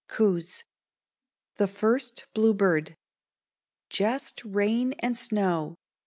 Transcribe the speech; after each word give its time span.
Coues. 0.07 0.63
THE 1.57 1.67
FIRST 1.67 2.25
BLUEBIRD. 2.33 2.95
Jest 3.91 4.43
rain 4.43 4.93
and 4.93 5.15
snow! 5.15 5.75